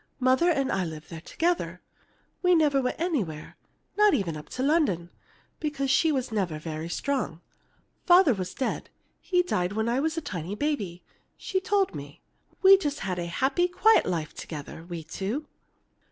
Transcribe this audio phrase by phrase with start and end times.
[0.19, 1.79] Mother and I lived there together.
[2.41, 3.55] We never went anywhere,
[3.95, 5.11] not even up to London,
[5.59, 7.39] because she was never very strong.
[8.07, 11.03] Father was dead; he died when I was a tiny baby,
[11.37, 12.23] she told me.
[12.63, 15.45] We just had a happy, quiet life together, we two.